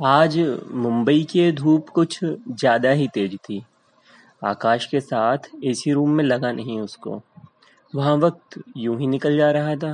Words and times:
आज 0.00 0.38
मुंबई 0.72 1.22
की 1.22 1.50
धूप 1.52 1.88
कुछ 1.88 2.18
ज़्यादा 2.22 2.90
ही 2.90 3.06
तेज 3.08 3.36
थी। 3.38 3.60
आकाश 4.44 4.84
के 4.86 5.00
साथ 5.00 5.48
एसी 5.64 5.92
रूम 5.92 6.10
में 6.10 6.22
लगा 6.24 6.52
नहीं 6.52 6.78
उसको। 6.80 7.20
वहाँ 7.94 8.14
वक्त 8.16 8.58
यूँ 8.76 8.98
ही 9.00 9.06
निकल 9.06 9.36
जा 9.36 9.50
रहा 9.50 9.74
था 9.76 9.92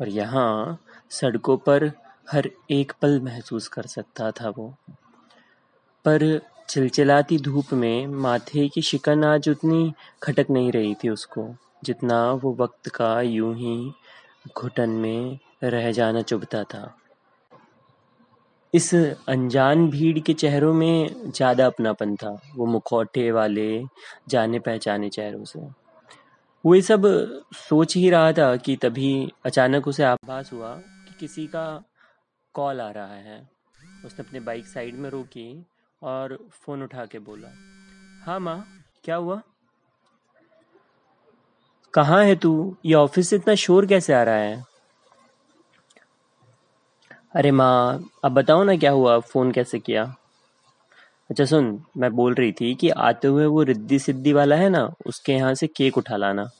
और 0.00 0.08
यहाँ 0.08 0.78
सड़कों 1.10 1.56
पर 1.56 1.84
हर 2.30 2.48
एक 2.70 2.92
पल 3.02 3.20
महसूस 3.20 3.68
कर 3.68 3.86
सकता 3.86 4.30
था 4.30 4.48
वो। 4.48 4.68
पर 6.04 6.40
चिलचिलाती 6.68 7.38
धूप 7.38 7.72
में 7.72 8.06
माथे 8.06 8.68
की 8.68 8.82
शिकन 8.82 9.24
आज 9.24 9.48
उतनी 9.48 9.92
खटक 10.22 10.50
नहीं 10.50 10.72
रही 10.72 10.94
थी 10.94 11.08
उसको, 11.08 11.48
जितना 11.84 12.32
वो 12.32 12.56
वक्त 12.60 12.88
का 12.88 13.20
यूँ 13.20 13.54
ही 13.56 13.92
घुटन 14.56 14.90
में 14.90 15.38
रह 15.64 15.90
जाना 15.92 16.22
चुभता 16.22 16.64
था। 16.64 16.82
इस 18.74 18.94
अनजान 18.94 19.88
भीड़ 19.90 20.18
के 20.18 20.34
चेहरों 20.34 20.72
में 20.74 21.30
ज़्यादा 21.30 21.66
अपनापन 21.66 22.14
था, 22.16 22.30
वो 22.56 22.66
मुखौटे 22.66 23.30
वाले 23.32 23.82
जाने 24.28 24.58
पहचाने 24.58 25.08
चेहरों 25.08 25.44
से। 25.44 25.60
वो 26.64 26.74
ये 26.74 26.82
सब 26.82 27.02
सोच 27.54 27.96
ही 27.96 28.10
रहा 28.10 28.32
था 28.32 28.54
कि 28.56 28.76
तभी 28.76 29.32
अचानक 29.46 29.88
उसे 29.88 30.02
आभास 30.02 30.52
हुआ 30.52 30.74
कि 30.76 31.14
किसी 31.20 31.46
का 31.46 31.64
कॉल 32.54 32.80
आ 32.80 32.90
रहा 32.90 33.14
है। 33.14 33.40
उसने 34.04 34.24
अपने 34.26 34.40
बाइक 34.40 34.66
साइड 34.66 34.94
में 34.94 35.10
रोकी 35.10 35.66
और 36.02 36.38
फ़ोन 36.52 36.82
उठा 36.82 37.04
के 37.06 37.18
बोला 37.18 37.48
हाँ 38.24 38.40
माँ, 38.40 38.64
क्या 39.04 39.16
हुआ? 39.16 39.40
कहाँ 41.94 42.24
है 42.24 42.34
तू? 42.36 42.76
ये 42.86 42.94
ऑफ़िस 42.94 43.28
से 43.28 43.36
इतना 43.36 43.54
शोर 43.54 43.86
कैसे 43.86 44.12
आ 44.14 44.22
रहा 44.22 44.34
है? 44.34 44.71
अरे 47.36 47.50
माँ, 47.50 48.04
अब 48.24 48.32
बताओ 48.32 48.64
ना 48.64 48.76
क्या 48.76 48.90
हुआ, 48.90 49.18
फ़ोन 49.18 49.52
कैसे 49.52 49.78
किया? 49.78 50.16
अच्छा 51.30 51.44
सुन, 51.44 51.82
मैं 51.96 52.12
बोल 52.12 52.34
रही 52.34 52.52
थी 52.52 52.74
कि 52.74 52.88
आते 52.90 53.28
हुए 53.28 53.46
वो 53.46 53.62
रिद्दी 53.62 53.98
सिद्धि 53.98 54.32
वाला 54.32 54.56
है 54.56 54.68
ना, 54.68 54.94
उसके 55.06 55.32
यहाँ 55.32 55.54
से 55.54 55.66
केक 55.66 55.98
उठा 55.98 56.16
लाना। 56.16 56.50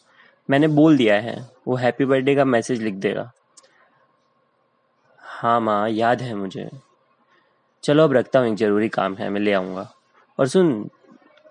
मैंने 0.51 0.69
बोल 0.69 0.97
दिया 0.97 1.15
है, 1.15 1.51
वो 1.69 1.77
हैप्पी 1.77 2.05
बर्थडे 2.05 2.35
का 2.35 2.45
मैसेज 2.45 2.83
लिख 2.83 2.95
देगा। 2.95 3.33
हाँ 5.19 5.61
माँ, 5.61 5.89
याद 5.89 6.23
है 6.23 6.35
मुझे। 6.35 6.71
चलो 7.85 8.05
अब 8.05 8.13
रखता 8.13 8.39
हूँ, 8.39 8.49
एक 8.49 8.55
ज़रूरी 8.55 8.89
काम 8.89 9.15
है, 9.15 9.31
मैं 9.31 9.41
ले 9.41 9.53
आऊँगा। 9.53 9.93
और 10.39 10.49
सुन, 10.49 10.91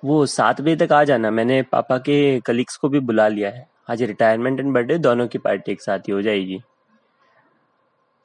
वो 0.06 0.26
सात 0.26 0.62
बजे 0.62 0.76
तक 0.76 0.92
आ 0.92 1.04
जाना, 1.04 1.32
मैंने 1.32 1.62
पापा 1.62 1.98
के 1.98 2.40
कलीग्स 2.40 2.78
को 2.78 2.90
भी 2.90 3.00
बुला 3.00 3.28
लिया 3.28 3.50
है। 3.50 3.68
आज 3.90 4.04
रिटायरमेंट 4.04 4.60
एंड 4.60 4.74
बर्थडे 4.74 4.98
दोनों 4.98 5.28
की 5.28 5.38
पार्टी 5.38 5.72
एक 5.72 5.82
साथ 5.82 6.00
ही 6.00 6.12
हो 6.12 6.22
जाएगी। 6.22 6.62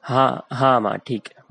हाँ 0.07 0.47
हाँ 0.53 0.79
माँ 0.81 0.97
ठीक 1.07 1.27
है। 1.29 1.46